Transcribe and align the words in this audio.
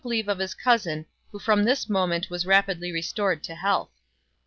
1 0.03 0.09
09 0.09 0.17
leave 0.17 0.27
of 0.29 0.39
his 0.39 0.55
cousin, 0.55 1.05
who 1.31 1.37
from 1.37 1.63
this 1.63 1.87
moment 1.87 2.27
was 2.27 2.43
rapidly 2.47 2.91
restored 2.91 3.43
to 3.43 3.53
health. 3.53 3.91